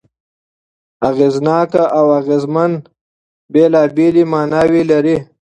اغېزناک 1.09 1.71
او 1.97 2.05
اغېزمن 2.19 2.71
بېلابېلې 3.53 4.23
ماناوې 4.31 4.81
لري. 4.91 5.17